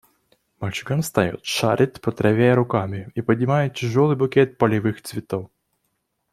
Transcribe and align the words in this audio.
Мальчуган 0.59 1.03
встает, 1.03 1.41
шарит 1.45 2.01
по 2.01 2.11
траве 2.11 2.55
руками 2.55 3.11
и 3.13 3.21
поднимает 3.21 3.75
тяжелый 3.75 4.15
букет 4.17 4.57
полевых 4.57 5.03
цветов. 5.03 5.51